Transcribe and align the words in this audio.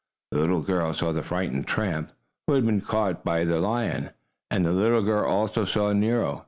The 0.31 0.39
little 0.39 0.61
girl 0.61 0.95
saw 0.95 1.11
the 1.11 1.21
frightened 1.21 1.67
tramp, 1.67 2.11
who 2.47 2.53
had 2.53 2.65
been 2.65 2.81
caught 2.81 3.23
by 3.23 3.43
the 3.43 3.59
lion, 3.59 4.09
and 4.49 4.65
the 4.65 4.71
little 4.71 5.03
girl 5.03 5.29
also 5.29 5.63
saw 5.63 5.93
Nero. 5.93 6.39